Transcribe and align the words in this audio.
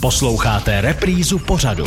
Posloucháte 0.00 0.80
reprízu 0.80 1.38
pořadu. 1.38 1.84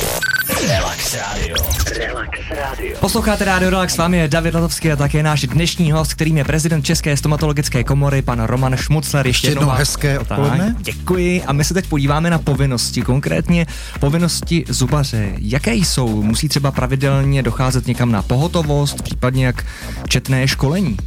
Relax 0.67 1.13
Radio. 1.15 1.55
Relax 1.97 2.39
Radio. 2.57 2.97
Posloucháte 2.99 3.45
Rádio 3.45 3.69
Relax, 3.69 3.93
s 3.93 3.97
vámi 3.97 4.17
je 4.17 4.27
David 4.27 4.53
Latovský 4.53 4.91
a 4.91 4.95
také 4.95 5.23
náš 5.23 5.41
dnešní 5.41 5.91
host, 5.91 6.13
kterým 6.13 6.37
je 6.37 6.43
prezident 6.43 6.83
České 6.85 7.17
stomatologické 7.17 7.83
komory, 7.83 8.21
pan 8.21 8.43
Roman 8.43 8.77
Šmucler. 8.77 9.27
Ještě 9.27 9.47
jednou 9.47 9.67
vás- 9.67 9.79
hezké 9.79 10.19
odpoledne. 10.19 10.73
Tak, 10.73 10.83
děkuji 10.83 11.43
a 11.43 11.53
my 11.53 11.63
se 11.63 11.73
teď 11.73 11.87
podíváme 11.87 12.29
na 12.29 12.39
povinnosti, 12.39 13.01
konkrétně 13.01 13.65
povinnosti 13.99 14.65
zubaře. 14.69 15.29
Jaké 15.37 15.73
jsou? 15.75 16.23
Musí 16.23 16.49
třeba 16.49 16.71
pravidelně 16.71 17.43
docházet 17.43 17.87
někam 17.87 18.11
na 18.11 18.21
pohotovost, 18.21 19.01
případně 19.01 19.45
jak 19.45 19.65
četné 20.07 20.47
školení? 20.47 20.97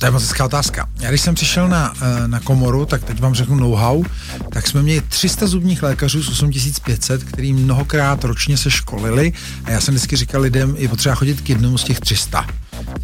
To 0.00 0.06
je 0.06 0.10
moc 0.10 0.40
otázka. 0.40 0.88
Já 1.00 1.08
když 1.08 1.20
jsem 1.20 1.34
přišel 1.34 1.68
na, 1.68 1.92
eh, 2.00 2.28
na 2.28 2.40
komoru, 2.40 2.86
tak 2.86 3.04
teď 3.04 3.20
vám 3.20 3.34
řeknu 3.34 3.56
know-how, 3.56 4.04
tak 4.50 4.66
jsme 4.66 4.82
měli 4.82 5.00
300 5.00 5.46
zubních 5.46 5.82
lékařů 5.82 6.22
z 6.22 6.28
8500, 6.28 7.24
který 7.24 7.52
mnohokrát 7.52 8.24
ročně 8.24 8.56
se 8.56 8.70
školili 8.70 9.32
a 9.64 9.70
já 9.70 9.80
jsem 9.80 9.94
vždycky 9.94 10.16
říkal 10.16 10.40
lidem, 10.40 10.74
je 10.78 10.88
potřeba 10.88 11.14
chodit 11.14 11.40
k 11.40 11.48
jednomu 11.48 11.78
z 11.78 11.84
těch 11.84 12.00
300. 12.00 12.46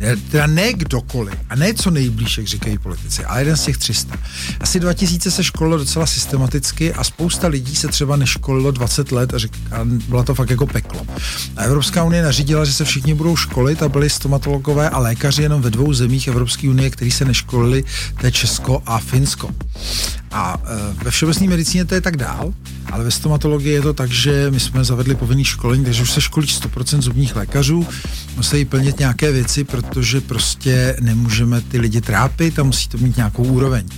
Je- 0.00 0.16
Teda 0.16 0.46
ne 0.46 0.72
kdokoliv, 0.72 1.34
a 1.50 1.56
ne 1.56 1.74
co 1.74 1.90
nejblíž, 1.90 2.38
jak 2.38 2.46
říkají 2.46 2.78
politici, 2.78 3.24
ale 3.24 3.40
jeden 3.40 3.56
z 3.56 3.62
těch 3.64 3.76
300. 3.76 4.16
Asi 4.60 4.80
2000 4.80 5.30
se 5.30 5.44
školilo 5.44 5.78
docela 5.78 6.06
systematicky 6.06 6.92
a 6.94 7.04
spousta 7.04 7.46
lidí 7.48 7.76
se 7.76 7.88
třeba 7.88 8.16
neškolilo 8.16 8.70
20 8.70 9.12
let 9.12 9.34
a, 9.34 9.38
řek, 9.38 9.52
a 9.72 9.78
bylo 9.84 10.22
to 10.24 10.34
fakt 10.34 10.50
jako 10.50 10.66
peklo. 10.66 11.06
A 11.56 11.62
Evropská 11.62 12.04
unie 12.04 12.22
nařídila, 12.22 12.64
že 12.64 12.72
se 12.72 12.84
všichni 12.84 13.14
budou 13.14 13.36
školit 13.36 13.82
a 13.82 13.88
byli 13.88 14.10
stomatologové 14.10 14.90
a 14.90 14.98
lékaři 14.98 15.42
jenom 15.42 15.62
ve 15.62 15.70
dvou 15.70 15.92
zemích 15.92 16.28
Evropské 16.28 16.68
unie, 16.68 16.90
který 16.90 17.10
se 17.10 17.24
neškolili, 17.24 17.84
to 18.20 18.26
je 18.26 18.32
Česko 18.32 18.82
a 18.86 18.98
Finsko. 18.98 19.50
A 20.32 20.56
e, 21.00 21.04
ve 21.04 21.10
všeobecné 21.10 21.46
medicíně 21.46 21.84
to 21.84 21.94
je 21.94 22.00
tak 22.00 22.16
dál, 22.16 22.52
ale 22.92 23.04
ve 23.04 23.10
stomatologii 23.10 23.72
je 23.72 23.82
to 23.82 23.92
tak, 23.92 24.10
že 24.10 24.50
my 24.50 24.60
jsme 24.60 24.84
zavedli 24.84 25.14
povinný 25.14 25.44
školení, 25.44 25.84
takže 25.84 26.02
už 26.02 26.10
se 26.10 26.20
školí 26.20 26.46
100% 26.46 27.00
zubních 27.02 27.36
lékařů, 27.36 27.86
musí 28.36 28.64
plnit 28.64 28.98
nějaké 28.98 29.32
věci, 29.32 29.64
protože 29.64 30.20
prostě 30.20 30.96
nemůžeme 31.00 31.60
ty 31.60 31.78
lidi 31.78 32.00
trápit 32.00 32.58
a 32.58 32.62
musí 32.62 32.88
to 32.88 32.98
mít 32.98 33.16
nějakou 33.16 33.42
úroveň. 33.44 33.88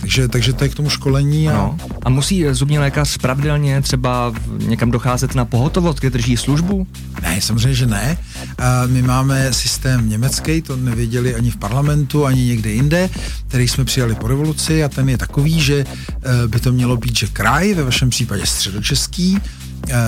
Takže, 0.00 0.28
takže 0.28 0.52
to 0.52 0.64
je 0.64 0.70
k 0.70 0.74
tomu 0.74 0.90
školení 0.90 1.48
a 1.48 1.52
No. 1.52 1.78
A 2.02 2.10
musí 2.10 2.44
zubní 2.50 2.78
lékař 2.78 3.18
pravidelně 3.18 3.82
třeba 3.82 4.32
někam 4.58 4.90
docházet 4.90 5.34
na 5.34 5.44
pohotovost, 5.44 5.98
kde 5.98 6.10
drží 6.10 6.36
službu? 6.36 6.86
Ne, 7.22 7.40
samozřejmě, 7.40 7.74
že 7.74 7.86
ne. 7.86 8.18
A 8.58 8.86
my 8.86 9.02
máme 9.02 9.52
systém 9.52 10.08
německý, 10.08 10.62
to 10.62 10.76
nevěděli 10.76 11.34
ani 11.34 11.50
v 11.50 11.56
parlamentu, 11.56 12.26
ani 12.26 12.44
někde 12.44 12.70
jinde, 12.70 13.10
který 13.48 13.68
jsme 13.68 13.84
přijali 13.84 14.14
po 14.14 14.28
revoluci 14.28 14.84
a 14.84 14.88
ten 14.88 15.08
je 15.08 15.18
takový, 15.18 15.60
že 15.60 15.84
eh, 15.86 16.48
by 16.48 16.60
to 16.60 16.72
mělo 16.72 16.96
být, 16.96 17.16
že 17.16 17.26
kraj, 17.26 17.74
ve 17.74 17.84
vašem 17.84 18.10
případě 18.10 18.46
středočeský, 18.46 19.38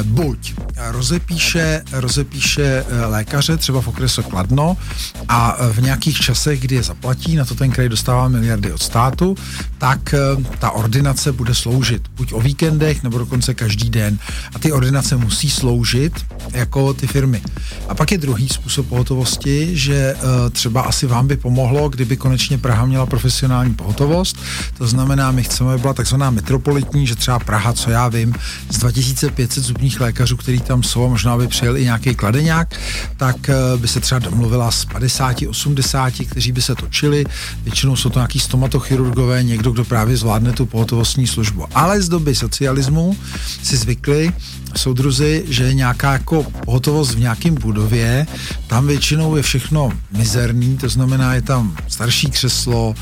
buď 0.03 0.55
rozepíše, 0.91 1.83
rozepíše 1.93 2.85
eh, 2.89 3.07
lékaře 3.07 3.57
třeba 3.57 3.81
v 3.81 3.89
okresu 3.89 4.23
Kladno 4.23 4.77
a 5.29 5.57
eh, 5.59 5.73
v 5.73 5.83
nějakých 5.83 6.21
časech, 6.21 6.61
kdy 6.61 6.75
je 6.75 6.83
zaplatí, 6.83 7.37
na 7.37 7.45
to 7.45 7.55
ten 7.55 7.71
kraj 7.71 7.89
dostává 7.89 8.29
miliardy 8.29 8.73
od 8.73 8.83
státu, 8.83 9.37
tak 9.79 10.15
eh, 10.15 10.19
ta 10.59 10.71
ordinace 10.71 11.33
bude 11.33 11.55
sloužit 11.55 12.03
buď 12.17 12.33
o 12.33 12.41
víkendech 12.41 13.03
nebo 13.03 13.19
dokonce 13.19 13.55
každý 13.55 13.91
den. 13.91 14.19
A 14.55 14.59
ty 14.59 14.73
ordinace 14.73 15.17
musí 15.17 15.51
sloužit 15.51 16.13
jako 16.53 16.95
ty 16.95 17.07
firmy. 17.07 17.43
A 17.89 17.95
pak 17.95 18.13
je 18.13 18.19
druhý 18.19 18.49
způsob 18.49 18.87
pohotovosti, 18.87 19.77
že 19.77 20.15
eh, 20.17 20.51
třeba 20.51 20.83
asi 20.83 21.07
vám 21.07 21.27
by 21.27 21.37
pomohlo, 21.37 21.89
kdyby 21.89 22.17
konečně 22.17 22.59
Praha 22.59 22.87
měla 22.87 23.07
profesionální 23.07 23.75
pohotovost. 23.75 24.37
To 24.79 24.87
znamená, 24.87 25.33
my 25.33 25.43
chceme, 25.43 25.73
aby 25.73 25.81
byla 25.81 25.95
takzvaná 25.95 26.31
metropolitní, 26.31 27.07
že 27.07 27.15
třeba 27.15 27.39
Praha, 27.39 27.73
co 27.73 27.91
já 27.91 28.09
vím, 28.09 28.35
z 28.71 28.79
2500 28.79 29.72
zubních 29.73 30.01
lékařů, 30.01 30.37
který 30.37 30.61
tam 30.61 30.83
jsou, 30.83 31.09
možná 31.09 31.37
by 31.37 31.49
přijel 31.49 31.77
i 31.77 31.85
nějaký 31.85 32.15
kladeňák, 32.15 32.81
tak 33.17 33.49
eh, 33.49 33.55
by 33.77 33.89
se 33.89 34.01
třeba 34.01 34.19
domluvila 34.19 34.71
s 34.71 34.85
50, 34.85 35.37
80, 35.49 36.13
kteří 36.31 36.53
by 36.53 36.63
se 36.63 36.75
točili. 36.75 37.25
Většinou 37.65 37.97
jsou 37.97 38.11
to 38.11 38.19
nějaký 38.19 38.39
stomatochirurgové, 38.39 39.43
někdo, 39.43 39.71
kdo 39.71 39.85
právě 39.85 40.17
zvládne 40.17 40.53
tu 40.53 40.67
pohotovostní 40.67 41.27
službu. 41.27 41.65
Ale 41.75 42.03
z 42.03 42.09
doby 42.09 42.35
socialismu 42.35 43.17
si 43.63 43.77
zvykli 43.77 44.33
soudruzi, 44.77 45.45
že 45.49 45.75
nějaká 45.75 46.13
jako 46.13 46.43
pohotovost 46.65 47.15
v 47.15 47.19
nějakém 47.19 47.55
budově, 47.55 48.27
tam 48.67 48.87
většinou 48.87 49.37
je 49.37 49.43
všechno 49.43 49.93
mizerný, 50.13 50.77
to 50.77 50.89
znamená, 50.89 51.35
je 51.35 51.43
tam 51.43 51.77
starší 51.89 52.31
křeslo, 52.31 52.95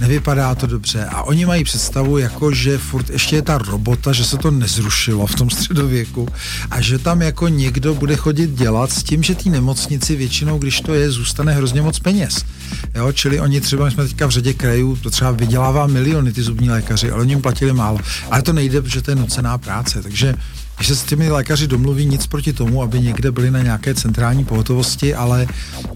nevypadá 0.00 0.54
to 0.54 0.66
dobře 0.66 1.04
a 1.04 1.22
oni 1.22 1.46
mají 1.46 1.64
představu, 1.64 2.18
jako 2.18 2.54
že 2.54 2.78
furt 2.78 3.10
ještě 3.10 3.36
je 3.36 3.42
ta 3.42 3.58
robota, 3.58 4.12
že 4.12 4.24
se 4.24 4.38
to 4.38 4.50
nezrušilo 4.50 5.26
v 5.26 5.34
tom 5.34 5.50
středověku 5.50 6.28
a 6.70 6.80
že 6.80 6.98
tam 6.98 7.22
jako 7.22 7.48
někdo 7.48 7.94
bude 7.94 8.16
chodit 8.16 8.50
dělat 8.50 8.92
s 8.92 9.02
tím, 9.02 9.22
že 9.22 9.34
té 9.34 9.50
nemocnici 9.50 10.16
většinou, 10.16 10.58
když 10.58 10.80
to 10.80 10.94
je, 10.94 11.10
zůstane 11.10 11.52
hrozně 11.52 11.82
moc 11.82 11.98
peněz. 11.98 12.44
Jo, 12.94 13.12
čili 13.12 13.40
oni 13.40 13.60
třeba, 13.60 13.84
my 13.84 13.90
jsme 13.90 14.04
teďka 14.04 14.26
v 14.26 14.30
řadě 14.30 14.54
krajů, 14.54 14.96
to 14.96 15.10
třeba 15.10 15.30
vydělává 15.30 15.86
miliony 15.86 16.32
ty 16.32 16.42
zubní 16.42 16.70
lékaři, 16.70 17.10
ale 17.10 17.20
oni 17.20 17.32
jim 17.32 17.42
platili 17.42 17.72
málo. 17.72 17.98
Ale 18.30 18.42
to 18.42 18.52
nejde, 18.52 18.82
protože 18.82 19.02
to 19.02 19.10
je 19.10 19.14
nucená 19.14 19.58
práce, 19.58 20.02
takže 20.02 20.34
když 20.76 20.88
se 20.88 20.96
s 20.96 21.02
těmi 21.02 21.30
lékaři 21.30 21.66
domluví 21.66 22.06
nic 22.06 22.26
proti 22.26 22.52
tomu, 22.52 22.82
aby 22.82 23.00
někde 23.00 23.32
byli 23.32 23.50
na 23.50 23.62
nějaké 23.62 23.94
centrální 23.94 24.44
pohotovosti, 24.44 25.14
ale, 25.14 25.46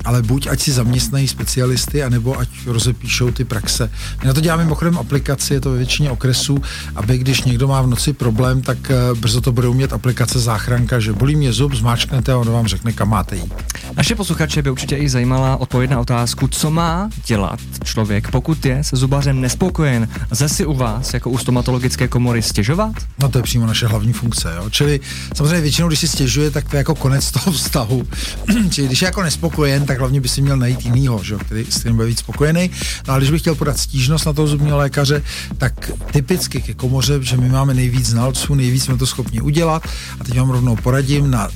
ale 0.05 0.23
buď 0.23 0.47
ať 0.47 0.61
si 0.61 0.73
zaměstnají 0.73 1.29
specialisty, 1.29 2.03
anebo 2.03 2.39
ať 2.39 2.49
rozepíšou 2.67 3.31
ty 3.31 3.45
praxe. 3.45 3.91
My 4.21 4.27
na 4.27 4.35
to 4.35 4.41
děláme 4.41 4.65
mimochodem 4.65 4.99
aplikaci, 4.99 5.55
je 5.55 5.61
to 5.61 5.71
ve 5.71 5.77
většině 5.77 6.11
okresů, 6.11 6.59
aby 6.95 7.19
když 7.19 7.43
někdo 7.43 7.69
má 7.69 7.83
v 7.83 7.87
noci 7.87 8.13
problém, 8.13 8.63
tak 8.63 8.91
eh, 8.91 9.15
brzo 9.15 9.41
to 9.41 9.53
bude 9.53 9.69
umět 9.69 9.93
aplikace 9.93 10.41
záchranka, 10.41 11.01
že 11.01 11.13
bolí 11.13 11.37
mě 11.37 11.53
zub, 11.53 11.75
zmáčknete 11.75 12.33
a 12.33 12.39
ono 12.39 12.53
vám 12.53 12.67
řekne, 12.67 12.93
kam 12.93 13.09
máte 13.09 13.37
jít. 13.37 13.55
Naše 13.99 14.15
posluchače 14.15 14.63
by 14.63 14.71
určitě 14.71 14.97
i 14.97 15.09
zajímala 15.09 15.57
odpověď 15.57 15.91
na 15.91 16.01
otázku, 16.01 16.49
co 16.49 16.71
má 16.71 17.11
dělat 17.27 17.61
člověk, 17.85 18.31
pokud 18.31 18.67
je 18.67 18.85
se 18.85 18.97
zubařem 18.97 19.41
nespokojen. 19.41 20.09
Lze 20.31 20.49
si 20.49 20.67
u 20.67 20.75
vás, 20.75 21.15
jako 21.15 21.31
u 21.31 21.39
stomatologické 21.39 22.09
komory, 22.09 22.43
stěžovat? 22.43 22.93
No 23.19 23.29
to 23.29 23.39
je 23.39 23.43
přímo 23.43 23.67
naše 23.67 23.87
hlavní 23.87 24.13
funkce, 24.13 24.55
jo. 24.57 24.71
Čili 24.71 25.01
samozřejmě 25.35 25.61
většinou, 25.61 25.89
když 25.89 26.01
si 26.01 26.09
stěžuje, 26.09 26.51
tak 26.51 26.69
to 26.69 26.77
je 26.77 26.79
jako 26.79 26.95
konec 26.95 27.31
toho 27.31 27.53
vztahu. 27.53 28.07
Čili 28.71 28.87
když 28.87 29.03
je 29.03 29.07
jako 29.07 29.23
nespokojen, 29.23 29.87
tak 29.87 29.99
hlavně 29.99 30.21
by 30.21 30.29
si 30.29 30.43
měl 30.43 30.57
najít 30.57 30.85
jinýho, 30.85 31.23
že 31.23 31.37
který, 31.37 31.67
s 31.71 31.79
kterým 31.79 31.97
bude 31.97 32.09
víc 32.09 32.19
spokojený. 32.19 32.71
No 33.09 33.15
a 33.15 33.19
když 33.19 33.31
bych 33.31 33.41
chtěl 33.41 33.55
podat 33.55 33.79
stížnost 33.79 34.27
na 34.27 34.33
toho 34.33 34.49
zubního 34.49 34.77
lékaře, 34.77 35.23
tak 35.59 35.91
typicky 36.13 36.63
ke 36.63 36.75
komoře, 36.75 37.19
že 37.23 37.37
my 37.37 37.49
máme 37.49 37.75
nejvíc 37.75 38.07
znalců, 38.07 38.55
nejvíc 38.55 38.85
jsme 38.85 38.97
to 38.97 39.07
schopni 39.07 39.41
udělat. 39.41 39.83
A 40.21 40.25
teď 40.25 40.39
vám 40.39 40.51
rovnou 40.51 40.77
poradím 40.77 41.31
na 41.31 41.49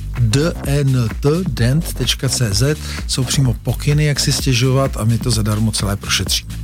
dent.cz 1.47 2.63
jsou 3.07 3.23
přímo 3.23 3.53
pokyny, 3.53 4.05
jak 4.05 4.19
si 4.19 4.31
stěžovat 4.31 4.97
a 4.97 5.03
my 5.03 5.17
to 5.17 5.31
zadarmo 5.31 5.71
celé 5.71 5.95
prošetříme. 5.95 6.55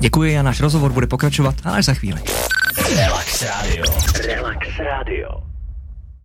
Děkuji 0.00 0.38
a 0.38 0.42
náš 0.42 0.60
rozhovor 0.60 0.92
bude 0.92 1.06
pokračovat, 1.06 1.54
ale 1.64 1.78
až 1.78 1.84
za 1.84 1.94
chvíli. 1.94 2.20
Relax 2.96 3.42
Radio. 3.42 3.84
Relax 4.26 4.68
Radio. 4.78 5.47